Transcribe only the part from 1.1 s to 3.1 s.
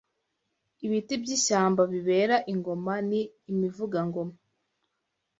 by’ishyamba bibera ingoma